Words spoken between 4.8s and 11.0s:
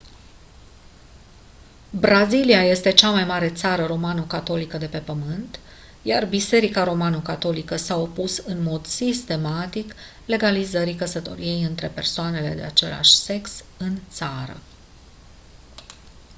pe pământ iar biserica romano-catolică s-a opus în mod sistematic legalizării